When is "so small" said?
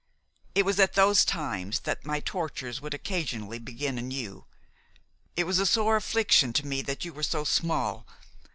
7.21-8.07